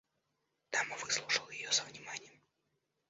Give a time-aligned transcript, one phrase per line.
[0.71, 2.41] Дама выслушала ее со вниманием.